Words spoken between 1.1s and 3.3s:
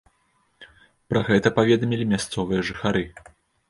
Пра гэта паведамілі мясцовыя жыхары.